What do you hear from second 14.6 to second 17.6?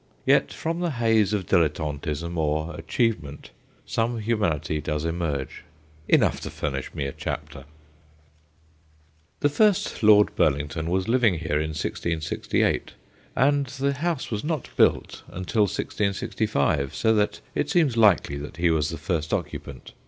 built until 108 THE GHOSTS OF PICCADILLY 1665, so that